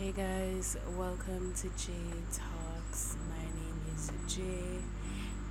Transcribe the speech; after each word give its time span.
Hey 0.00 0.12
guys, 0.12 0.78
welcome 0.96 1.52
to 1.60 1.68
J 1.76 1.92
Talks. 2.32 3.18
My 3.28 3.44
name 3.52 3.80
is 3.92 4.10
Jay, 4.26 4.80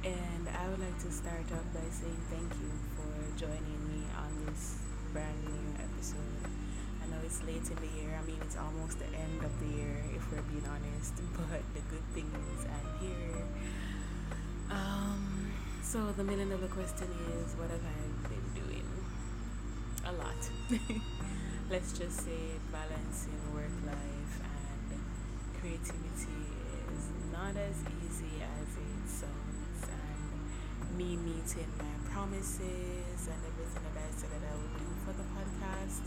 and 0.04 0.50
I 0.50 0.68
would 0.70 0.80
like 0.80 0.98
to 1.04 1.12
start 1.12 1.46
off 1.54 1.70
by 1.72 1.86
saying 1.92 2.18
thank 2.32 2.50
you 2.58 2.72
for 2.98 3.14
joining 3.38 3.80
me 3.86 4.10
on 4.18 4.48
this 4.48 4.80
brand 5.14 5.38
new 5.46 5.76
episode. 5.78 6.50
I 6.98 7.06
know 7.12 7.18
it's 7.24 7.44
late 7.44 7.62
in 7.70 7.78
the 7.78 8.02
year, 8.02 8.18
I 8.20 8.26
mean, 8.26 8.40
it's 8.42 8.58
almost 8.58 8.98
the 8.98 9.06
end 9.06 9.46
of 9.46 9.54
the 9.60 9.68
year 9.68 10.04
if 10.16 10.32
we're 10.32 10.42
being 10.42 10.66
honest, 10.66 11.14
but 11.38 11.62
the 11.76 11.82
good 11.94 12.06
thing 12.16 12.34
is 12.58 12.66
I'm 12.66 13.08
here. 13.08 13.46
Um, 14.72 15.52
so, 15.84 16.12
the 16.14 16.24
million 16.24 16.50
dollar 16.50 16.70
question 16.70 17.10
is 17.38 17.54
what 17.54 17.70
have 17.70 17.86
I 17.86 18.28
been 18.28 18.66
doing? 18.66 18.90
A 20.06 20.12
lot. 20.12 21.06
Let's 21.70 21.94
just 21.94 22.26
say 22.26 22.58
balancing 22.72 23.38
work 23.54 23.70
life 23.86 24.42
and 24.42 25.00
creativity 25.62 26.50
is 26.98 27.10
not 27.32 27.56
as 27.56 27.78
easy 28.02 28.42
as 28.42 28.70
it 28.74 29.06
sounds. 29.06 29.86
And 29.86 30.98
me 30.98 31.16
meeting 31.16 31.70
my 31.78 32.10
promises 32.10 33.22
and 33.30 33.38
everything 33.46 33.84
that 33.86 34.02
I 34.02 34.10
said 34.18 34.32
that 34.34 34.50
I 34.50 34.56
would 34.58 34.74
do 34.82 34.90
for 35.06 35.14
the 35.14 35.22
podcast, 35.38 36.02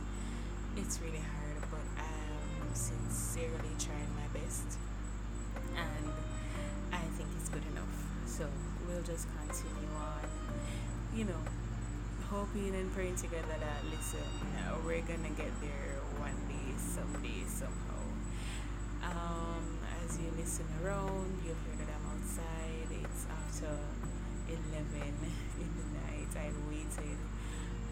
it's 0.76 1.00
really 1.00 1.22
hard, 1.22 1.62
but 1.70 1.86
I'm 1.96 2.74
sincerely 2.74 3.70
trying 3.78 4.10
my 4.18 4.26
best. 4.34 4.66
And 5.78 6.10
I 6.92 7.06
think 7.14 7.28
it's 7.38 7.50
good 7.50 7.62
enough. 7.70 7.94
So 8.26 8.48
we'll 8.88 9.02
just 9.02 9.28
continue 9.38 9.94
on, 9.94 10.26
you 11.14 11.24
know, 11.24 11.38
hoping 12.32 12.72
and 12.72 12.88
praying 12.96 13.14
together 13.14 13.52
that 13.60 13.84
listen, 13.92 14.24
uh, 14.64 14.72
we're 14.88 15.04
gonna 15.04 15.36
get 15.36 15.52
there 15.60 16.00
one 16.16 16.32
day, 16.48 16.72
someday, 16.80 17.44
somehow. 17.44 18.00
Um, 19.04 19.76
as 20.00 20.16
you 20.16 20.32
listen 20.40 20.64
around, 20.80 21.28
you'll 21.44 21.60
hear 21.60 21.76
that 21.76 21.92
I'm 21.92 22.08
outside. 22.08 22.88
It's 22.88 23.28
after 23.28 23.76
11 24.48 25.12
in 25.60 25.70
the 25.76 25.86
night. 25.92 26.32
I 26.32 26.48
waited, 26.72 27.20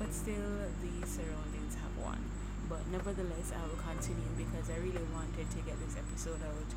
but 0.00 0.08
still, 0.08 0.56
the 0.80 0.94
surroundings 1.04 1.76
have 1.76 1.92
won. 2.00 2.24
But 2.64 2.88
nevertheless, 2.88 3.52
I 3.52 3.60
will 3.68 3.82
continue 3.84 4.32
because 4.40 4.72
I 4.72 4.80
really 4.80 5.04
wanted 5.12 5.52
to 5.52 5.60
get 5.68 5.76
this 5.84 6.00
episode 6.00 6.40
out 6.40 6.70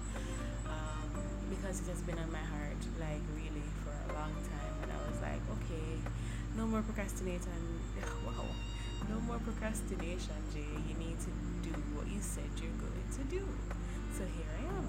um, 0.67 1.07
because 1.47 1.79
it 1.79 1.87
has 1.87 2.03
been 2.03 2.19
on 2.19 2.27
my 2.27 2.43
heart, 2.43 2.83
like 2.99 3.23
really, 3.39 3.63
for 3.87 3.95
a 3.95 4.19
long 4.19 4.35
time. 4.51 4.75
And 4.83 4.91
I 4.91 4.99
was 5.07 5.15
like, 5.23 5.39
okay 5.63 6.03
no 6.57 6.67
more 6.67 6.81
procrastinating. 6.81 7.81
Wow. 8.25 8.45
No 9.09 9.19
more 9.21 9.39
procrastination, 9.39 10.35
Jay. 10.53 10.65
You 10.87 10.95
need 10.97 11.19
to 11.19 11.31
do 11.61 11.71
what 11.95 12.07
you 12.07 12.19
said 12.21 12.49
you're 12.61 12.71
going 12.79 13.07
to 13.17 13.23
do. 13.25 13.43
So 14.17 14.23
here 14.23 14.47
I 14.59 14.63
am. 14.77 14.87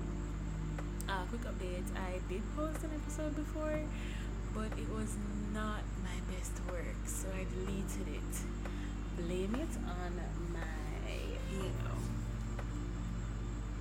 Uh, 1.08 1.24
quick 1.28 1.42
update. 1.42 1.84
I 1.96 2.20
did 2.28 2.42
post 2.56 2.82
an 2.84 2.90
episode 2.94 3.34
before, 3.36 3.80
but 4.54 4.70
it 4.78 4.88
was 4.90 5.16
not 5.52 5.82
my 6.02 6.18
best 6.32 6.52
work, 6.70 6.96
so 7.06 7.28
I 7.28 7.44
deleted 7.54 8.08
it. 8.08 8.34
Blame 9.18 9.54
it 9.54 9.74
on 9.88 10.12
my, 10.52 11.14
you 11.52 11.70
know. 11.82 11.98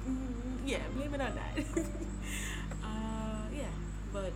Mm, 0.07 0.65
yeah, 0.65 0.79
blame 0.95 1.13
it 1.13 1.21
on 1.21 1.35
that. 1.35 1.57
uh, 2.83 3.43
yeah, 3.55 3.73
but 4.11 4.33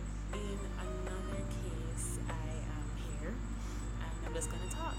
just 4.38 4.52
gonna 4.52 4.70
talk, 4.70 4.94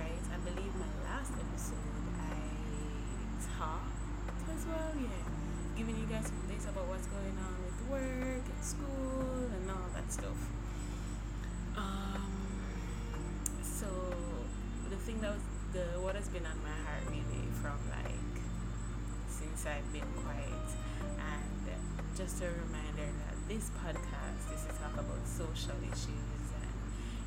right? 0.00 0.24
I 0.32 0.38
believe 0.48 0.72
my 0.76 0.88
last 1.04 1.34
episode 1.36 1.76
I 2.16 2.40
talked 3.60 4.48
as 4.48 4.64
well, 4.64 4.96
yeah, 4.96 5.76
giving 5.76 5.94
you 5.94 6.06
guys 6.08 6.32
some 6.32 6.40
updates 6.40 6.64
about 6.64 6.88
what's 6.88 7.04
going 7.04 7.36
on 7.36 7.52
with 7.68 7.76
work 7.92 8.40
and 8.48 8.64
school 8.64 9.44
and 9.52 9.70
all 9.70 9.92
that 9.92 10.10
stuff. 10.10 10.40
Um, 11.76 12.24
so 13.60 13.92
the 14.88 14.96
thing 14.96 15.20
that 15.20 15.34
was 15.34 15.44
the 15.74 16.00
what 16.00 16.16
has 16.16 16.28
been 16.28 16.46
on 16.46 16.56
my 16.64 16.72
heart 16.88 17.04
really 17.12 17.52
from 17.60 17.76
like 17.92 18.40
since 19.28 19.66
I've 19.68 19.92
been 19.92 20.08
quiet 20.24 20.48
and 21.20 22.16
just 22.16 22.40
a 22.40 22.48
reminder 22.48 23.04
that 23.04 23.36
this 23.52 23.68
podcast 23.84 24.48
is 24.48 24.64
to 24.64 24.72
talk 24.80 24.94
about 24.96 25.28
social 25.28 25.76
issues 25.92 26.41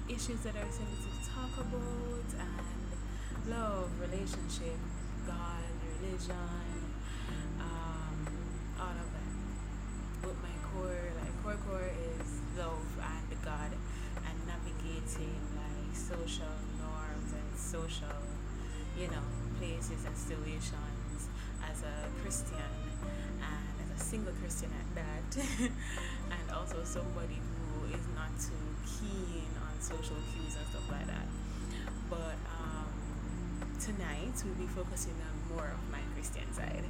issues 0.07 0.41
that 0.41 0.55
are 0.55 0.69
sensitive 0.69 1.17
to 1.17 1.29
talk 1.33 1.49
about 1.57 2.29
and 2.37 3.49
love, 3.49 3.89
relationship, 3.99 4.77
God, 5.25 5.65
religion, 5.81 6.77
um, 7.59 8.27
all 8.79 8.93
of 8.93 9.09
that. 9.09 9.33
But 10.21 10.35
my 10.45 10.53
core, 10.69 11.09
like 11.21 11.33
core 11.41 11.57
core 11.65 11.89
is 12.21 12.29
love 12.55 12.85
and 13.01 13.41
God 13.43 13.71
and 14.29 14.37
navigating 14.45 15.41
like 15.57 15.95
social 15.95 16.53
norms 16.77 17.33
and 17.33 17.57
social, 17.57 18.21
you 18.99 19.07
know, 19.07 19.25
places 19.57 20.05
and 20.05 20.15
situations 20.15 21.29
as 21.67 21.81
a 21.81 22.21
Christian 22.21 22.71
and 23.41 23.91
as 23.91 24.01
a 24.01 24.03
single 24.03 24.33
Christian 24.33 24.69
at 24.69 25.01
that, 25.01 25.45
and 26.29 26.51
also 26.53 26.83
somebody 26.83 27.41
who 27.41 27.85
is 27.93 28.05
not 28.13 28.29
too 28.37 28.53
keen 28.85 29.49
social 29.85 30.17
cues 30.33 30.57
and 30.57 30.65
stuff 30.73 30.89
like 30.89 31.05
that. 31.05 31.29
But 32.09 32.41
um, 32.57 32.89
tonight 33.77 34.33
we'll 34.41 34.57
be 34.57 34.65
focusing 34.65 35.13
on 35.21 35.33
more 35.53 35.69
of 35.69 35.81
my 35.93 36.01
Christian 36.17 36.49
side, 36.49 36.89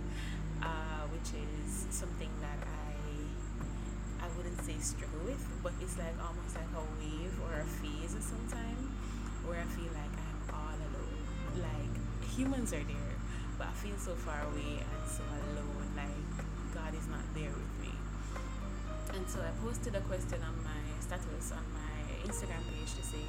uh, 0.63 1.03
which 1.11 1.35
is 1.35 1.91
something 1.91 2.31
that 2.39 2.55
I 2.63 2.95
I 4.23 4.31
wouldn't 4.39 4.63
say 4.63 4.79
struggle 4.79 5.27
with, 5.27 5.43
but 5.61 5.75
it's 5.83 5.99
like 5.99 6.15
almost 6.23 6.55
like 6.55 6.71
a 6.71 6.83
wave 7.03 7.35
or 7.43 7.59
a 7.59 7.67
phase 7.83 8.15
of 8.15 8.23
some 8.23 8.47
time 8.47 8.87
where 9.43 9.59
I 9.59 9.67
feel 9.75 9.91
like 9.91 10.15
I'm 10.15 10.39
all 10.55 10.79
alone. 10.79 11.19
Like 11.59 11.93
humans 12.31 12.71
are 12.71 12.85
there, 12.87 13.15
but 13.59 13.67
I 13.67 13.75
feel 13.75 13.99
so 13.99 14.15
far 14.15 14.39
away 14.55 14.79
and 14.79 15.03
so 15.03 15.27
alone, 15.27 15.91
like 15.99 16.31
God 16.71 16.95
is 16.95 17.11
not 17.11 17.27
there 17.35 17.51
with 17.51 17.73
me. 17.83 17.91
And 19.19 19.27
so 19.27 19.43
I 19.43 19.51
posted 19.59 19.99
a 19.99 20.01
question 20.07 20.39
on 20.47 20.55
my 20.63 20.79
status 21.03 21.51
on 21.51 21.63
my 21.75 21.84
Instagram 22.25 22.65
page 22.73 22.89
to 22.97 23.03
say, 23.05 23.21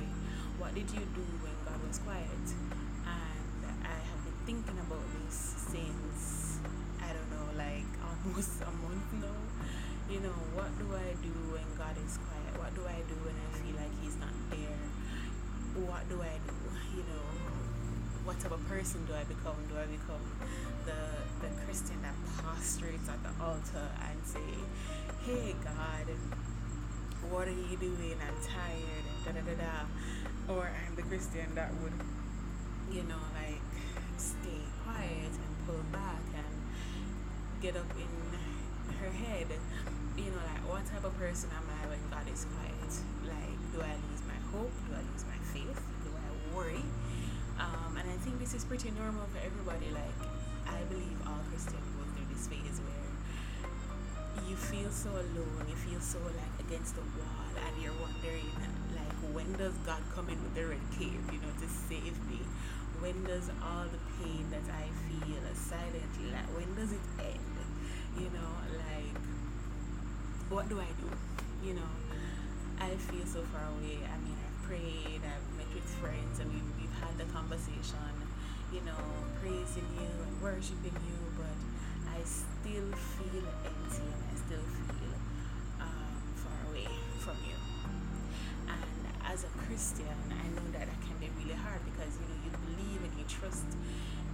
What 0.57 0.73
did 0.75 0.89
you 0.89 1.05
do 1.13 1.25
when 1.45 1.53
God 1.69 1.77
was 1.85 2.01
quiet? 2.01 2.47
And 3.05 3.61
I 3.85 3.93
have 3.93 4.21
been 4.25 4.41
thinking 4.49 4.81
about 4.81 5.05
this 5.21 5.37
since, 5.69 6.57
I 7.05 7.13
don't 7.13 7.29
know, 7.29 7.53
like 7.61 7.85
almost 8.09 8.57
a 8.65 8.73
month 8.81 9.05
now. 9.21 9.37
You 10.09 10.25
know, 10.25 10.39
what 10.57 10.73
do 10.81 10.89
I 10.97 11.13
do 11.21 11.35
when 11.53 11.69
God 11.77 11.93
is 12.01 12.17
quiet? 12.25 12.57
What 12.57 12.73
do 12.73 12.89
I 12.89 13.05
do 13.05 13.17
when 13.21 13.37
I 13.37 13.49
feel 13.61 13.77
like 13.77 13.93
He's 14.01 14.17
not 14.17 14.33
there? 14.49 14.81
What 15.85 16.09
do 16.09 16.17
I 16.25 16.41
do? 16.49 16.57
You 16.97 17.05
know, 17.05 17.29
what 18.25 18.41
type 18.41 18.57
of 18.57 18.65
person 18.65 19.05
do 19.05 19.13
I 19.13 19.29
become? 19.29 19.61
Do 19.69 19.77
I 19.77 19.85
become 19.93 20.25
the 20.89 21.21
the 21.45 21.53
Christian 21.69 22.01
that 22.01 22.17
prostrates 22.41 23.13
at 23.13 23.21
the 23.21 23.33
altar 23.45 23.93
and 24.09 24.17
say, 24.25 24.57
"Hey 25.21 25.53
God, 25.61 26.09
what 27.31 27.49
are 27.49 27.61
you 27.71 27.77
doing? 27.77 28.17
I'm 28.21 28.39
tired," 28.43 29.05
and 29.27 29.35
da 29.35 29.41
da 29.41 29.43
da 29.43 29.55
da, 29.59 30.55
or 30.55 30.71
I'm 30.71 30.95
the 30.95 31.03
Christian 31.03 31.55
that 31.55 31.73
would, 31.83 31.93
you 32.91 33.03
know, 33.05 33.23
like 33.35 33.61
stay 34.17 34.63
quiet 34.85 35.33
and 35.35 35.53
pull 35.67 35.83
back 35.93 36.23
and 36.35 36.55
get 37.61 37.77
up 37.77 37.91
in 37.97 38.13
her 39.01 39.11
head. 39.11 39.47
You 40.17 40.31
know, 40.33 40.41
like 40.41 40.65
what 40.69 40.87
type 40.87 41.05
of 41.05 41.17
person 41.19 41.51
am 41.53 41.67
I 41.69 41.89
when 41.89 42.01
God 42.11 42.25
is 42.33 42.47
quiet? 42.57 42.93
Like, 43.27 43.59
do 43.73 43.83
I 43.83 43.93
lose 44.09 44.23
my 44.25 44.41
hope? 44.53 44.73
Do 44.89 44.95
I 44.97 45.03
lose 45.05 45.25
my 45.29 45.41
faith? 45.53 45.81
Do 46.05 46.11
I 46.15 46.29
worry? 46.57 46.85
Um, 47.59 47.97
and 47.99 48.09
I 48.09 48.17
think 48.25 48.39
this 48.39 48.55
is 48.55 48.65
pretty 48.65 48.91
normal 48.93 49.27
for 49.33 49.39
everybody. 49.45 49.93
Like, 49.93 50.17
I 50.69 50.83
believe 50.89 51.19
all 51.27 51.41
Christians 51.51 51.85
go 51.97 52.03
through 52.17 52.29
this 52.33 52.47
phase 52.49 52.81
where 52.81 53.07
you 54.49 54.57
feel 54.57 54.91
so 54.91 55.11
alone, 55.11 55.65
you 55.69 55.77
feel 55.77 56.01
so 56.01 56.19
like 56.23 56.56
against 56.67 56.97
the 56.97 57.07
wall, 57.15 57.47
and 57.55 57.83
you're 57.83 57.95
wondering, 58.03 58.51
like, 58.91 59.15
when 59.35 59.53
does 59.55 59.75
God 59.87 60.03
come 60.15 60.29
in 60.29 60.43
with 60.43 60.55
the 60.55 60.67
red 60.67 60.83
cape, 60.99 61.23
you 61.31 61.39
know, 61.39 61.55
to 61.63 61.69
save 61.69 62.17
me? 62.27 62.43
When 62.99 63.23
does 63.25 63.51
all 63.63 63.87
the 63.87 64.03
pain 64.19 64.51
that 64.51 64.67
I 64.67 64.91
feel 65.07 65.43
silently, 65.55 66.33
like, 66.35 66.51
when 66.59 66.75
does 66.75 66.91
it 66.91 67.07
end? 67.23 67.55
You 68.19 68.31
know, 68.35 68.51
like, 68.75 69.15
what 70.51 70.69
do 70.69 70.81
I 70.81 70.91
do? 70.99 71.11
You 71.63 71.75
know, 71.75 71.93
I 72.81 72.91
feel 72.97 73.27
so 73.27 73.43
far 73.55 73.63
away. 73.79 74.03
I 74.03 74.17
mean, 74.25 74.35
I've 74.35 74.67
prayed, 74.67 75.23
I've 75.23 75.49
met 75.55 75.71
with 75.71 75.87
friends, 76.03 76.41
and 76.41 76.51
we've, 76.51 76.71
we've 76.81 76.97
had 76.99 77.15
the 77.19 77.31
conversation, 77.31 78.11
you 78.73 78.81
know, 78.83 78.99
praising 79.41 79.87
you 80.01 80.11
and 80.11 80.43
worshiping 80.43 80.99
you, 80.99 81.19
but 81.39 81.59
I 82.11 82.19
still 82.25 82.91
feel 82.91 83.45
empty 83.63 84.03
and 84.03 84.23
I 84.25 84.35
still 84.35 84.65
feel 84.65 85.06
from 87.27 87.43
you. 87.43 87.59
And 88.71 89.03
as 89.27 89.43
a 89.43 89.51
Christian, 89.67 90.15
I 90.31 90.47
know 90.55 90.63
that 90.79 90.87
that 90.87 91.01
can 91.03 91.19
be 91.19 91.27
really 91.43 91.59
hard 91.59 91.83
because 91.83 92.15
you 92.23 92.27
know 92.31 92.39
you 92.47 92.53
believe 92.71 93.03
and 93.03 93.11
you 93.19 93.27
trust 93.27 93.67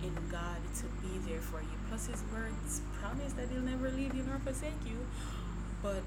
in 0.05 0.13
God 0.29 0.61
to 0.77 0.85
be 1.01 1.17
there 1.25 1.41
for 1.41 1.65
you. 1.65 1.77
Plus, 1.89 2.13
His 2.13 2.21
words 2.29 2.85
promise 3.01 3.33
that 3.41 3.49
He'll 3.49 3.65
never 3.65 3.89
leave 3.89 4.13
you 4.13 4.29
nor 4.29 4.37
forsake 4.45 4.77
you. 4.85 5.01
But 5.81 6.05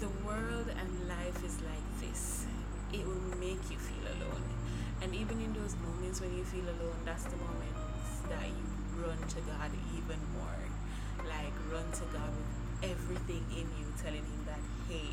the 0.00 0.08
world 0.24 0.72
and 0.72 0.88
life 1.12 1.44
is 1.44 1.60
like 1.60 1.88
this. 2.00 2.48
It 2.88 3.04
will 3.04 3.28
make 3.36 3.60
you 3.68 3.76
feel 3.76 4.08
alone. 4.16 4.48
And 5.04 5.12
even 5.14 5.36
in 5.44 5.52
those 5.52 5.76
moments 5.84 6.24
when 6.24 6.32
you 6.32 6.44
feel 6.48 6.64
alone, 6.64 7.04
that's 7.04 7.28
the 7.28 7.36
moments 7.36 8.24
that 8.32 8.48
you 8.48 8.64
run 9.04 9.20
to 9.20 9.40
God 9.44 9.68
even 9.92 10.20
more. 10.40 10.64
Like 11.28 11.52
run 11.68 11.84
to 12.00 12.04
God 12.16 12.32
with 12.32 12.90
everything 12.96 13.44
in 13.52 13.68
you, 13.76 13.92
telling 14.00 14.24
Him 14.24 14.40
that, 14.48 14.62
hey, 14.88 15.12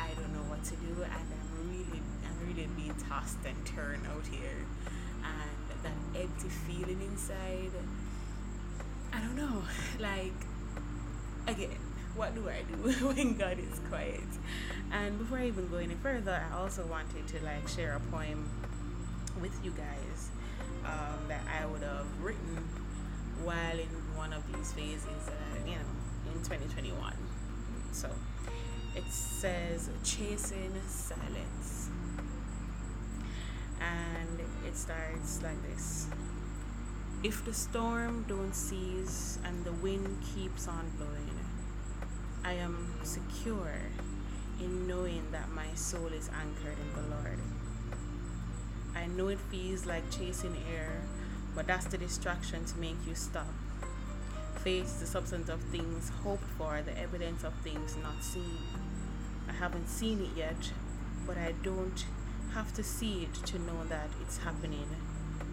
I 0.00 0.14
don't 0.14 0.32
know 0.32 0.46
what 0.48 0.64
to 0.64 0.76
do, 0.76 1.02
and 1.02 1.12
I'm 1.12 1.68
really, 1.68 2.00
I'm 2.24 2.48
really 2.48 2.66
being 2.76 2.94
tossed 3.08 3.44
and 3.44 3.66
turned 3.66 4.06
out 4.06 4.26
here, 4.26 4.64
and 5.22 5.82
that 5.84 6.20
empty 6.20 6.48
feeling 6.48 7.00
inside. 7.02 7.72
I 9.12 9.20
don't 9.20 9.36
know, 9.36 9.62
like 9.98 10.32
again, 11.46 11.78
what 12.14 12.34
do 12.34 12.48
I 12.48 12.62
do 12.62 12.90
when 13.14 13.36
God 13.36 13.58
is 13.58 13.80
quiet? 13.88 14.30
And 14.90 15.18
before 15.18 15.38
I 15.38 15.46
even 15.46 15.68
go 15.68 15.76
any 15.76 15.94
further, 15.94 16.42
I 16.50 16.56
also 16.56 16.84
wanted 16.86 17.26
to 17.28 17.44
like 17.44 17.68
share 17.68 17.96
a 17.96 18.00
poem 18.10 18.48
with 19.40 19.58
you 19.64 19.70
guys 19.70 20.30
um, 20.84 21.28
that 21.28 21.42
I 21.46 21.66
would 21.66 21.82
have 21.82 22.06
written 22.20 22.68
while 23.44 23.78
in 23.78 23.88
one 24.16 24.32
of 24.32 24.42
these 24.52 24.72
phases, 24.72 25.28
uh, 25.28 25.66
you 25.66 25.72
know, 25.72 26.32
in 26.32 26.38
2021. 26.42 27.14
So 27.92 28.08
it 28.94 29.06
says 29.08 29.90
chasing 30.04 30.72
silence. 30.86 31.90
And 33.80 34.40
it 34.66 34.76
starts 34.76 35.42
like 35.42 35.60
this. 35.62 36.08
If 37.22 37.44
the 37.44 37.54
storm 37.54 38.24
don't 38.28 38.54
cease 38.54 39.38
and 39.44 39.64
the 39.64 39.72
wind 39.72 40.22
keeps 40.34 40.66
on 40.68 40.90
blowing 40.96 41.40
i 42.44 42.52
am 42.52 42.94
secure 43.02 43.74
in 44.60 44.86
knowing 44.86 45.30
that 45.30 45.50
my 45.50 45.66
soul 45.74 46.06
is 46.06 46.30
anchored 46.40 46.78
in 46.78 47.02
the 47.02 47.14
lord. 47.14 47.38
I 48.94 49.06
know 49.06 49.28
it 49.28 49.38
feels 49.38 49.84
like 49.86 50.10
chasing 50.10 50.56
air 50.74 51.02
but 51.54 51.66
that's 51.66 51.86
the 51.86 51.98
distraction 51.98 52.64
to 52.64 52.78
make 52.78 52.96
you 53.06 53.14
stop 53.14 53.52
Face 54.64 54.92
the 54.92 55.06
substance 55.06 55.48
of 55.48 55.62
things 55.62 56.10
hoped 56.22 56.44
for, 56.58 56.82
the 56.82 56.98
evidence 56.98 57.44
of 57.44 57.54
things 57.64 57.96
not 58.02 58.22
seen. 58.22 58.58
I 59.48 59.52
haven't 59.52 59.88
seen 59.88 60.20
it 60.20 60.36
yet, 60.36 60.70
but 61.26 61.38
I 61.38 61.52
don't 61.62 62.04
have 62.52 62.74
to 62.74 62.82
see 62.82 63.22
it 63.22 63.32
to 63.46 63.58
know 63.58 63.84
that 63.88 64.10
it's 64.20 64.36
happening 64.36 64.86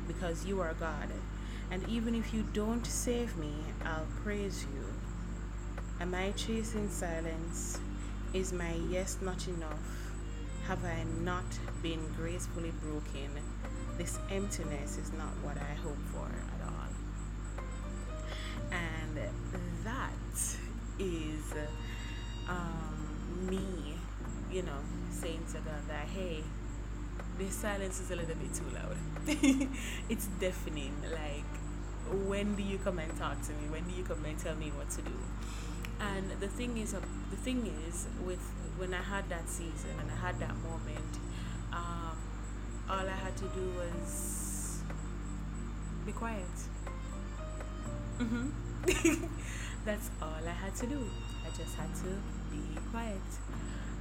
because 0.09 0.45
you 0.45 0.59
are 0.59 0.73
God. 0.73 1.07
And 1.71 1.87
even 1.87 2.15
if 2.15 2.33
you 2.33 2.43
don't 2.51 2.85
save 2.85 3.37
me, 3.37 3.53
I'll 3.85 4.07
praise 4.23 4.65
you. 4.73 4.83
Am 6.01 6.13
I 6.13 6.31
chasing 6.31 6.89
silence? 6.89 7.79
Is 8.33 8.51
my 8.51 8.73
yes 8.89 9.19
not 9.21 9.47
enough? 9.47 10.11
Have 10.67 10.83
I 10.83 11.05
not 11.21 11.45
been 11.81 12.05
gracefully 12.17 12.73
broken? 12.81 13.29
This 13.97 14.19
emptiness 14.29 14.97
is 14.97 15.13
not 15.13 15.31
what 15.43 15.55
I 15.55 15.75
hope 15.75 15.97
for 16.11 16.29
and 18.71 19.19
that 19.83 20.11
is 20.99 21.53
um, 22.47 23.47
me, 23.49 23.95
you 24.51 24.63
know, 24.63 24.79
saying 25.09 25.43
to 25.53 25.59
God 25.59 25.87
that 25.87 26.07
hey, 26.07 26.43
the 27.37 27.49
silence 27.49 27.99
is 27.99 28.11
a 28.11 28.15
little 28.15 28.35
bit 28.35 28.53
too 28.53 28.65
loud. 28.73 28.97
it's 30.09 30.27
deafening. 30.39 30.93
Like, 31.11 31.43
when 32.27 32.55
do 32.55 32.63
you 32.63 32.77
come 32.79 32.99
and 32.99 33.15
talk 33.17 33.41
to 33.43 33.51
me? 33.53 33.69
When 33.69 33.87
do 33.87 33.95
you 33.95 34.03
come 34.03 34.23
and 34.25 34.37
tell 34.39 34.55
me 34.55 34.71
what 34.75 34.89
to 34.91 35.01
do? 35.01 35.11
And 35.99 36.31
the 36.39 36.47
thing 36.47 36.77
is, 36.77 36.93
uh, 36.93 37.01
the 37.31 37.37
thing 37.37 37.65
is, 37.87 38.07
with 38.25 38.41
when 38.77 38.93
I 38.93 39.01
had 39.01 39.29
that 39.29 39.49
season 39.49 39.91
and 39.99 40.11
I 40.11 40.15
had 40.15 40.39
that 40.39 40.55
moment, 40.57 41.19
um, 41.73 42.17
all 42.89 43.07
I 43.07 43.17
had 43.23 43.35
to 43.37 43.45
do 43.45 43.71
was 43.77 44.81
be 46.05 46.11
quiet 46.13 46.45
Mm-hmm. 48.19 49.25
That's 49.85 50.09
all 50.21 50.41
I 50.45 50.51
had 50.51 50.75
to 50.77 50.87
do. 50.87 51.05
I 51.45 51.49
just 51.55 51.75
had 51.75 51.93
to 51.95 52.17
be 52.51 52.61
quiet. 52.89 53.21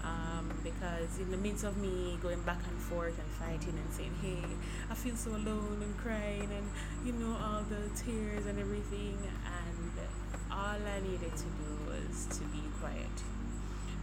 Um, 0.03 0.53
because 0.63 1.19
in 1.19 1.31
the 1.31 1.37
midst 1.37 1.65
of 1.65 1.77
me 1.77 2.17
going 2.23 2.41
back 2.43 2.61
and 2.69 2.81
forth 2.81 3.19
and 3.19 3.29
fighting 3.33 3.77
and 3.77 3.93
saying, 3.93 4.15
hey, 4.23 4.43
I 4.91 4.95
feel 4.95 5.17
so 5.17 5.33
alone 5.33 5.81
and 5.83 5.97
crying 5.99 6.49
and, 6.57 6.67
you 7.05 7.13
know, 7.13 7.37
all 7.43 7.63
the 7.63 7.91
tears 7.95 8.47
and 8.47 8.59
everything, 8.59 9.19
and 9.45 9.91
all 10.51 10.79
I 10.81 11.01
needed 11.01 11.37
to 11.37 11.45
do 11.45 11.71
was 11.89 12.27
to 12.39 12.45
be 12.45 12.63
quiet. 12.81 13.17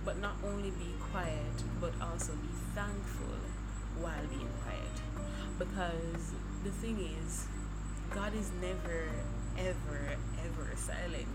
But 0.05 0.19
not 0.19 0.35
only 0.43 0.71
be 0.71 0.93
quiet, 1.11 1.63
but 1.81 1.93
also 2.01 2.33
be 2.33 2.53
thankful 2.75 3.39
while 3.99 4.27
being 4.29 4.49
quiet. 4.61 4.95
Because 5.57 6.33
the 6.63 6.71
thing 6.71 6.99
is, 6.99 7.47
God 8.13 8.35
is 8.35 8.51
never 8.61 9.07
ever, 9.57 10.17
ever 10.45 10.69
silent. 10.75 11.27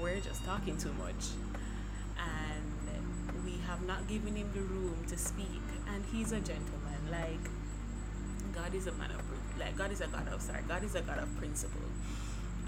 We're 0.00 0.20
just 0.20 0.44
talking 0.44 0.76
too 0.76 0.92
much. 0.94 1.34
And 2.18 3.44
we 3.44 3.58
have 3.66 3.82
not 3.86 4.06
given 4.08 4.36
him 4.36 4.50
the 4.54 4.60
room 4.60 5.04
to 5.08 5.16
speak. 5.16 5.62
And 5.88 6.04
he's 6.12 6.32
a 6.32 6.40
gentleman. 6.40 7.10
Like, 7.10 7.50
God 8.54 8.74
is 8.74 8.86
a 8.86 8.92
man 8.92 9.10
of, 9.10 9.22
like, 9.58 9.76
God 9.76 9.92
is 9.92 10.00
a 10.00 10.06
God 10.06 10.28
of, 10.32 10.40
sorry, 10.40 10.62
God 10.66 10.82
is 10.82 10.94
a 10.94 11.02
God 11.02 11.18
of 11.18 11.36
principle. 11.36 11.80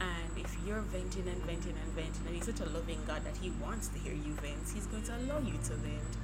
And 0.00 0.38
if 0.38 0.56
you're 0.64 0.80
venting 0.80 1.26
and 1.26 1.42
venting 1.42 1.74
and 1.82 1.92
venting, 1.94 2.26
and 2.26 2.36
he's 2.36 2.44
such 2.44 2.60
a 2.60 2.66
loving 2.66 3.00
God 3.06 3.24
that 3.24 3.36
he 3.36 3.50
wants 3.62 3.88
to 3.88 3.98
hear 3.98 4.12
you 4.12 4.34
vent, 4.34 4.62
he's 4.72 4.86
going 4.86 5.02
to 5.04 5.16
allow 5.16 5.40
you 5.40 5.54
to 5.64 5.74
vent. 5.74 6.16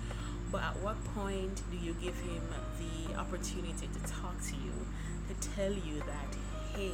But 0.52 0.62
at 0.62 0.76
what 0.80 1.02
point 1.16 1.60
do 1.72 1.76
you 1.76 1.94
give 1.94 2.14
him 2.20 2.42
the 2.78 3.16
opportunity 3.16 3.88
to 3.88 4.12
talk 4.12 4.40
to 4.42 4.54
you, 4.54 4.86
to 5.26 5.48
tell 5.56 5.72
you 5.72 5.98
that, 6.06 6.36
hey, 6.76 6.92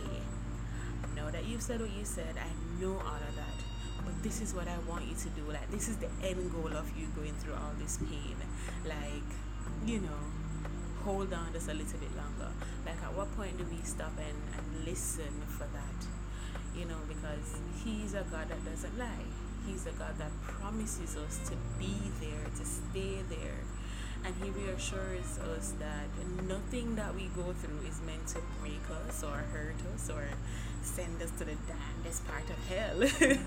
that 1.29 1.45
you've 1.45 1.63
said 1.63 1.81
what 1.81 1.91
you 1.91 2.05
said. 2.05 2.35
I 2.39 2.49
know 2.81 2.93
all 2.93 3.21
of 3.21 3.37
that. 3.37 3.59
But 4.05 4.23
this 4.23 4.41
is 4.41 4.55
what 4.55 4.69
I 4.69 4.79
want 4.89 5.05
you 5.05 5.15
to 5.15 5.29
do. 5.31 5.43
Like, 5.53 5.71
this 5.71 5.89
is 5.89 5.97
the 5.97 6.09
end 6.25 6.51
goal 6.53 6.73
of 6.73 6.89
you 6.97 7.07
going 7.15 7.35
through 7.35 7.55
all 7.55 7.73
this 7.79 7.99
pain. 7.99 8.37
Like, 8.87 9.29
you 9.85 10.01
know, 10.01 10.21
hold 11.05 11.33
on 11.33 11.53
just 11.53 11.69
a 11.69 11.75
little 11.75 11.99
bit 11.99 12.15
longer. 12.17 12.51
Like, 12.87 13.03
at 13.03 13.13
what 13.15 13.35
point 13.37 13.59
do 13.59 13.67
we 13.71 13.83
stop 13.83 14.13
and, 14.19 14.39
and 14.57 14.85
listen 14.85 15.33
for 15.47 15.67
that? 15.73 16.01
You 16.77 16.87
know, 16.87 16.99
because 17.09 17.61
He's 17.85 18.15
a 18.15 18.25
God 18.31 18.49
that 18.49 18.65
doesn't 18.65 18.99
lie. 18.99 19.29
He's 19.67 19.87
a 19.87 19.93
God 19.93 20.17
that 20.19 20.31
promises 20.43 21.17
us 21.17 21.49
to 21.51 21.57
be 21.79 21.95
there, 22.21 22.45
to 22.57 22.65
stay 22.65 23.23
there. 23.29 23.61
And 24.25 24.35
He 24.43 24.51
reassures 24.51 25.39
us 25.39 25.75
that 25.79 26.09
nothing 26.47 26.97
that 26.97 27.15
we 27.15 27.31
go 27.35 27.53
through 27.53 27.89
is 27.89 28.01
meant 28.05 28.27
to 28.29 28.41
break 28.61 28.83
us 29.07 29.25
or 29.25 29.37
hurt 29.53 29.77
us 29.95 30.11
or 30.11 30.25
send 30.83 31.21
us 31.23 31.31
to 31.33 31.45
the 31.45 31.57
damnedest 31.67 32.27
part 32.27 32.49
of 32.49 32.57
hell. 32.69 33.03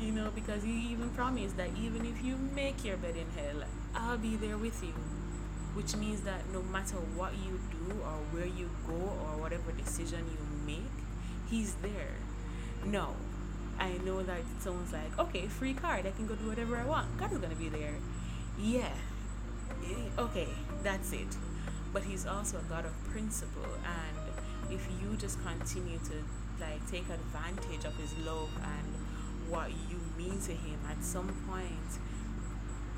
you 0.00 0.12
know, 0.12 0.30
because 0.34 0.62
he 0.62 0.88
even 0.90 1.10
promised 1.10 1.56
that 1.56 1.70
even 1.80 2.04
if 2.06 2.22
you 2.24 2.36
make 2.36 2.84
your 2.84 2.96
bed 2.96 3.16
in 3.16 3.26
hell, 3.36 3.64
I'll 3.94 4.18
be 4.18 4.36
there 4.36 4.56
with 4.56 4.82
you. 4.82 4.94
Which 5.74 5.94
means 5.96 6.22
that 6.22 6.50
no 6.52 6.62
matter 6.62 6.96
what 6.96 7.32
you 7.34 7.60
do 7.70 7.94
or 8.00 8.18
where 8.32 8.46
you 8.46 8.70
go 8.86 8.94
or 8.94 9.40
whatever 9.40 9.70
decision 9.72 10.24
you 10.30 10.66
make, 10.66 10.90
he's 11.48 11.74
there. 11.74 12.16
No. 12.84 13.14
I 13.78 13.92
know 14.04 14.22
that 14.22 14.38
it 14.38 14.62
sounds 14.62 14.92
like, 14.92 15.18
okay, 15.18 15.46
free 15.46 15.72
card, 15.74 16.06
I 16.06 16.10
can 16.10 16.26
go 16.26 16.34
do 16.34 16.48
whatever 16.48 16.76
I 16.76 16.84
want. 16.84 17.16
God 17.18 17.32
is 17.32 17.38
gonna 17.38 17.54
be 17.54 17.68
there. 17.68 17.94
Yeah. 18.58 18.92
Eh, 19.84 20.20
okay, 20.20 20.48
that's 20.82 21.12
it. 21.12 21.36
But 21.92 22.04
he's 22.04 22.26
also 22.26 22.58
a 22.58 22.62
God 22.62 22.86
of 22.86 23.04
principle 23.04 23.66
and 23.84 24.72
if 24.72 24.86
you 25.02 25.16
just 25.16 25.42
continue 25.44 25.98
to 25.98 26.14
like 26.60 26.88
take 26.90 27.08
advantage 27.08 27.84
of 27.84 27.96
his 27.96 28.16
love 28.24 28.50
and 28.62 28.86
what 29.48 29.70
you 29.70 29.98
mean 30.16 30.40
to 30.40 30.52
him 30.52 30.78
at 30.88 31.02
some 31.02 31.26
point 31.48 31.98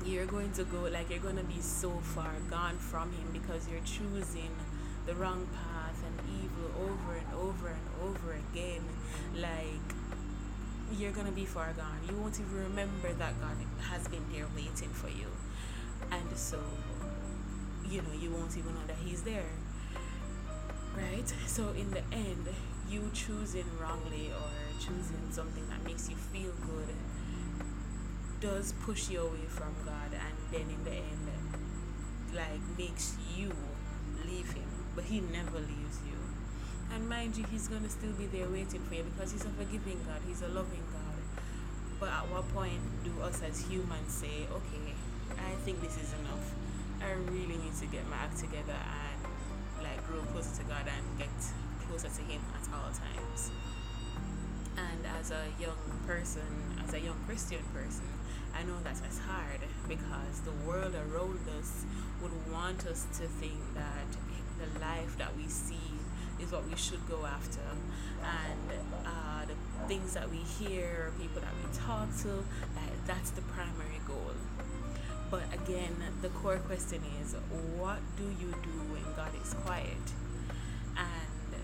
you're 0.05 0.25
going 0.25 0.51
to 0.51 0.63
go 0.65 0.81
like 0.91 1.09
you're 1.09 1.19
going 1.19 1.37
to 1.37 1.43
be 1.43 1.61
so 1.61 1.89
far 1.89 2.31
gone 2.49 2.77
from 2.77 3.11
him 3.13 3.27
because 3.31 3.67
you're 3.69 3.81
choosing 3.85 4.51
the 5.05 5.15
wrong 5.15 5.47
path 5.53 6.03
and 6.05 6.29
evil 6.43 6.71
over 6.83 7.15
and 7.15 7.33
over 7.35 7.67
and 7.67 7.87
over 8.01 8.33
again. 8.51 8.83
Like 9.35 9.95
you're 10.97 11.11
going 11.11 11.25
to 11.25 11.31
be 11.31 11.45
far 11.45 11.73
gone. 11.73 11.99
You 12.07 12.15
won't 12.17 12.39
even 12.39 12.63
remember 12.63 13.11
that 13.13 13.39
god 13.39 13.57
has 13.89 14.07
been 14.07 14.25
there 14.31 14.47
waiting 14.55 14.89
for 14.89 15.09
you 15.09 15.27
and 16.13 16.37
so 16.37 16.59
you 17.89 18.01
know 18.01 18.13
you 18.19 18.31
won't 18.31 18.57
even 18.57 18.73
know 18.73 18.85
that 18.87 18.97
he's 19.03 19.23
there 19.23 19.51
right 20.95 21.33
so 21.47 21.69
in 21.69 21.89
the 21.91 22.03
end 22.11 22.47
you 22.89 23.09
choosing 23.13 23.65
wrongly 23.81 24.31
or 24.31 24.49
choosing 24.79 25.31
something 25.31 25.67
that 25.69 25.83
makes 25.83 26.09
you 26.09 26.15
feel 26.15 26.51
good 26.65 26.95
does 28.43 28.73
push 28.83 29.09
you 29.09 29.21
away 29.21 29.47
from 29.47 29.73
God, 29.85 30.11
and 30.11 30.35
then 30.51 30.67
in 30.69 30.83
the 30.83 30.91
end, 30.91 31.31
like 32.35 32.59
makes 32.77 33.15
you 33.37 33.49
leave 34.27 34.51
him, 34.51 34.67
but 34.95 35.05
he 35.05 35.21
never 35.21 35.59
leaves 35.59 35.99
you. 36.05 36.19
And 36.93 37.07
mind 37.07 37.37
you, 37.37 37.45
he's 37.49 37.69
gonna 37.69 37.87
still 37.87 38.11
be 38.11 38.25
there 38.25 38.49
waiting 38.49 38.81
for 38.81 38.95
you 38.95 39.03
because 39.03 39.31
he's 39.31 39.45
a 39.45 39.49
forgiving 39.49 39.97
God, 40.05 40.19
he's 40.27 40.41
a 40.41 40.49
loving 40.49 40.83
God. 40.91 41.23
But 42.01 42.09
at 42.09 42.29
what 42.29 42.53
point 42.53 42.83
do 43.05 43.13
us 43.21 43.41
as 43.41 43.61
humans 43.61 44.11
say, 44.11 44.45
okay, 44.51 44.91
I 45.45 45.55
think 45.65 45.81
this 45.81 45.97
is 45.97 46.13
enough. 46.21 46.53
I 47.01 47.11
really 47.31 47.57
need 47.57 47.75
to 47.79 47.85
get 47.87 48.07
my 48.09 48.17
act 48.17 48.37
together 48.39 48.75
and 48.75 49.83
like 49.83 50.05
grow 50.07 50.21
closer 50.31 50.61
to 50.61 50.67
God 50.69 50.85
and 50.87 51.17
get 51.17 51.29
closer 51.87 52.07
to 52.07 52.21
Him 52.23 52.41
at 52.55 52.67
all 52.73 52.89
times. 52.91 53.51
And 54.77 55.05
as 55.19 55.31
a 55.31 55.45
young 55.59 55.77
person, 56.07 56.41
as 56.83 56.93
a 56.93 56.99
young 56.99 57.19
Christian 57.27 57.61
person, 57.73 58.07
I 58.57 58.63
know 58.63 58.79
that 58.83 58.97
it's 59.05 59.19
hard 59.19 59.61
because 59.87 60.41
the 60.45 60.51
world 60.67 60.95
around 60.95 61.39
us 61.59 61.85
would 62.21 62.31
want 62.51 62.85
us 62.85 63.05
to 63.17 63.27
think 63.27 63.59
that 63.75 64.07
the 64.59 64.79
life 64.79 65.17
that 65.17 65.35
we 65.35 65.47
see 65.47 65.91
is 66.39 66.51
what 66.51 66.67
we 66.67 66.75
should 66.75 67.07
go 67.07 67.25
after, 67.25 67.61
and 68.23 68.79
uh, 69.05 69.45
the 69.45 69.87
things 69.87 70.13
that 70.13 70.29
we 70.29 70.37
hear, 70.37 71.11
people 71.19 71.41
that 71.41 71.53
we 71.55 71.77
talk 71.77 72.09
to, 72.21 72.43
that 72.75 72.91
that's 73.05 73.31
the 73.31 73.41
primary. 73.41 73.92
But 75.33 75.51
again, 75.51 75.95
the 76.21 76.29
core 76.29 76.57
question 76.57 77.01
is 77.19 77.33
what 77.75 77.97
do 78.17 78.23
you 78.23 78.51
do 78.61 78.75
when 78.93 79.01
God 79.15 79.31
is 79.41 79.55
quiet? 79.65 80.05
And 80.95 81.55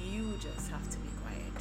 you 0.00 0.34
just 0.38 0.70
have 0.70 0.88
to 0.90 0.98
be 0.98 1.08
quiet. 1.22 1.58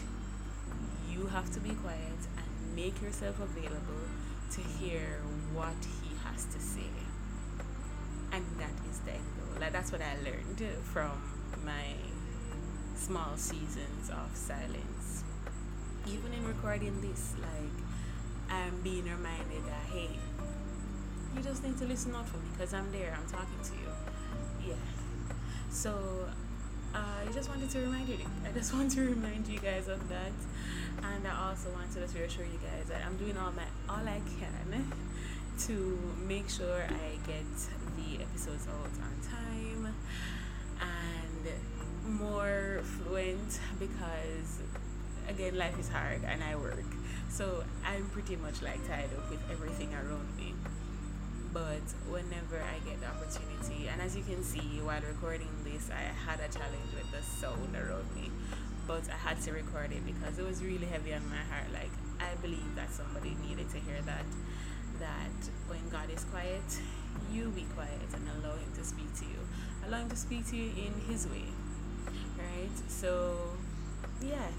You 1.10 1.25
have 1.25 1.51
to 1.54 1.60
be 1.60 1.72
quiet 1.72 2.22
and 2.38 2.75
make 2.75 3.01
yourself 3.01 3.39
available 3.39 4.06
to 4.51 4.62
hear 4.62 5.22
what 5.56 5.74
He 6.04 6.13
has 6.24 6.46
to 6.54 6.60
say. 6.60 6.94
And 8.32 8.46
that 8.60 8.77
is 8.88 9.00
the 9.00 9.13
end 9.13 9.25
goal. 9.39 9.60
Like, 9.60 9.72
that's 9.72 9.92
what 9.92 10.01
I 10.04 10.13
learned 10.24 10.62
from 10.84 11.20
my 11.65 11.96
small 12.96 13.38
seasons 13.38 14.12
of 14.12 14.30
silence. 14.36 15.24
Even 16.06 16.32
in 16.32 16.46
recording 16.46 17.01
this, 17.01 17.34
like, 17.42 17.74
I'm 18.51 18.82
being 18.84 19.06
reminded 19.06 19.65
that, 19.65 19.82
hey, 19.92 20.20
you 21.36 21.44
just 21.44 21.63
need 21.63 21.77
to 21.77 21.86
listen 21.86 22.15
up 22.15 22.27
for 22.27 22.38
me 22.38 22.48
because 22.54 22.74
I'm 22.74 22.92
there, 22.92 23.15
I'm 23.18 23.30
talking 23.30 23.60
to 23.63 23.74
you. 23.74 24.70
Yeah. 24.70 24.75
So 25.70 26.27
uh, 26.94 27.27
I 27.27 27.32
just 27.34 27.50
wanted 27.50 27.70
to 27.72 27.80
remind 27.80 28.08
you, 28.08 28.18
I 28.48 28.51
just 28.54 28.74
want 28.75 28.92
to 28.92 29.01
remind 29.01 29.48
you 29.48 29.60
guys 29.60 29.88
of 29.88 30.08
that. 30.10 30.32
And 31.04 31.27
I 31.27 31.50
also 31.50 31.70
wanted 31.72 32.08
to 32.08 32.20
reassure 32.20 32.46
you 32.46 32.60
guys 32.63 32.88
that 32.88 33.01
I'm 33.06 33.18
doing 33.18 33.38
all 33.38 33.51
my 33.51 33.63
all 33.89 34.08
I 34.08 34.22
can 34.39 34.92
to 35.68 36.00
make 36.25 36.50
sure 36.50 36.84
I 36.84 37.15
get 37.27 37.46
the 37.98 38.24
episodes 38.24 38.68
out 38.68 38.92
on 39.04 39.13
time 39.24 39.94
and 40.82 42.20
more 42.20 42.82
fluent 42.84 43.60
because 43.80 44.60
again 45.30 45.58
life 45.58 45.77
is 45.80 45.89
hard 45.89 46.24
and 46.25 46.44
I 46.44 46.56
work. 46.56 46.84
So 47.30 47.63
I'm 47.86 48.10
pretty 48.10 48.38
much 48.38 48.62
like 48.62 48.86
tied 48.88 49.10
up 49.18 49.30
with 49.30 49.42
everything 49.51 49.94
around 49.94 50.36
me 50.38 50.54
but 51.55 51.88
whenever 52.12 52.59
I 52.59 52.83
get 52.83 53.00
the 53.00 53.07
opportunity, 53.07 53.88
and 53.88 54.01
as 54.01 54.12
you 54.12 54.24
can 54.27 54.43
see 54.43 54.83
while 54.83 55.00
recording 55.07 55.47
this, 55.63 55.88
I 55.88 56.12
had 56.12 56.43
a 56.43 56.51
challenge 56.51 56.91
with 56.91 57.07
the 57.15 57.24
sound 57.24 57.71
around 57.71 58.12
me, 58.12 58.27
but 58.85 59.07
I 59.07 59.15
had 59.15 59.39
to 59.47 59.53
record 59.53 59.95
it 59.95 60.03
because 60.05 60.38
it 60.38 60.43
was 60.43 60.62
really 60.62 60.85
heavy 60.85 61.13
on 61.13 61.24
my 61.31 61.39
heart. 61.47 61.71
Like, 61.71 61.95
I 62.19 62.35
believe 62.43 62.75
that 62.75 62.91
somebody 62.91 63.38
needed 63.47 63.71
to 63.71 63.79
hear 63.79 64.03
that. 64.03 64.27
That 65.00 65.39
when 65.71 65.79
God 65.88 66.12
is 66.12 66.25
quiet, 66.25 66.67
you 67.31 67.47
be 67.55 67.63
quiet 67.71 68.03
and 68.12 68.27
allow 68.35 68.59
Him 68.59 68.75
to 68.75 68.83
speak 68.83 69.15
to 69.19 69.24
you. 69.24 69.39
Allow 69.88 70.00
Him 70.03 70.09
to 70.09 70.17
speak 70.17 70.45
to 70.51 70.57
you 70.57 70.75
in 70.75 70.91
His 71.07 71.25
way. 71.25 71.47
Right? 72.35 72.75
So, 72.89 73.39
yeah 74.19 74.51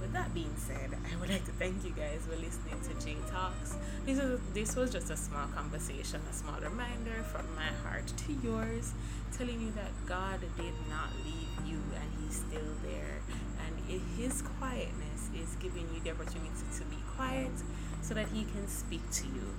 with 0.00 0.12
that 0.14 0.32
being 0.32 0.54
said, 0.56 0.90
I 0.92 1.20
would 1.20 1.28
like 1.28 1.44
to 1.44 1.52
thank 1.52 1.84
you 1.84 1.90
guys 1.90 2.24
for 2.26 2.36
listening 2.36 2.80
to 2.88 3.04
J 3.04 3.16
Talks. 3.30 3.76
This 4.06 4.18
is 4.18 4.40
this 4.54 4.74
was 4.74 4.90
just 4.90 5.10
a 5.10 5.16
small 5.16 5.46
conversation, 5.48 6.20
a 6.28 6.32
small 6.32 6.58
reminder 6.60 7.22
from 7.24 7.46
my 7.54 7.68
heart 7.84 8.06
to 8.06 8.32
yours, 8.42 8.94
telling 9.36 9.60
you 9.60 9.70
that 9.72 9.92
God 10.06 10.40
did 10.56 10.74
not 10.88 11.10
leave 11.24 11.68
you 11.68 11.80
and 11.94 12.08
He's 12.22 12.36
still 12.36 12.72
there. 12.82 13.20
And 13.66 14.00
His 14.18 14.42
quietness 14.42 15.28
is 15.36 15.54
giving 15.56 15.86
you 15.94 16.00
the 16.02 16.10
opportunity 16.12 16.64
to 16.78 16.84
be 16.84 16.96
quiet 17.16 17.52
so 18.00 18.14
that 18.14 18.28
He 18.28 18.44
can 18.44 18.66
speak 18.68 19.08
to 19.12 19.26
you. 19.26 19.54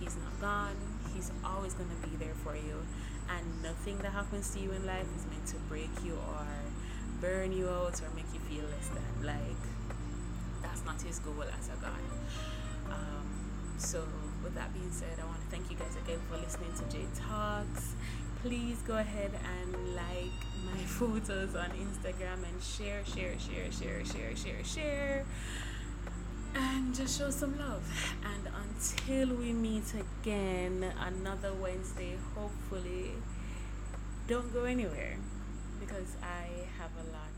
He's 0.00 0.16
not 0.16 0.40
gone. 0.40 0.76
He's 1.14 1.30
always 1.44 1.74
going 1.74 1.88
to 1.88 2.08
be 2.08 2.16
there 2.16 2.34
for 2.42 2.54
you. 2.54 2.82
And 3.30 3.62
nothing 3.62 3.98
that 3.98 4.12
happens 4.12 4.50
to 4.54 4.60
you 4.60 4.72
in 4.72 4.84
life 4.86 5.06
is 5.16 5.26
meant 5.26 5.46
to 5.48 5.56
break 5.68 5.90
you 6.04 6.14
or 6.14 6.46
burn 7.20 7.52
you 7.52 7.68
out 7.68 8.00
or 8.02 8.10
make 8.14 8.26
you 8.34 8.40
feel 8.40 8.64
less 8.68 8.88
than. 8.88 9.26
Like, 9.26 9.75
not 10.84 11.00
his 11.00 11.18
goal 11.20 11.42
as 11.42 11.68
a 11.68 11.76
God. 11.80 12.00
Um, 12.90 13.26
so, 13.78 14.04
with 14.42 14.54
that 14.54 14.72
being 14.72 14.90
said, 14.90 15.18
I 15.20 15.24
want 15.26 15.40
to 15.40 15.46
thank 15.56 15.70
you 15.70 15.76
guys 15.76 15.96
again 16.04 16.20
for 16.30 16.36
listening 16.38 16.72
to 16.74 16.84
J 16.90 17.06
Talks. 17.18 17.94
Please 18.42 18.78
go 18.86 18.96
ahead 18.96 19.32
and 19.34 19.94
like 19.94 20.38
my 20.64 20.78
photos 20.86 21.54
on 21.54 21.70
Instagram 21.70 22.44
and 22.48 22.62
share, 22.62 23.04
share, 23.04 23.38
share, 23.38 23.70
share, 23.72 24.04
share, 24.04 24.36
share, 24.36 24.64
share. 24.64 25.24
And 26.54 26.94
just 26.94 27.18
show 27.18 27.30
some 27.30 27.58
love. 27.58 27.84
And 28.24 28.48
until 28.64 29.36
we 29.36 29.52
meet 29.52 29.84
again 29.94 30.84
another 31.00 31.52
Wednesday, 31.52 32.16
hopefully, 32.34 33.10
don't 34.26 34.52
go 34.52 34.64
anywhere 34.64 35.18
because 35.78 36.16
I 36.22 36.48
have 36.78 36.90
a 36.98 37.12
lot 37.12 37.35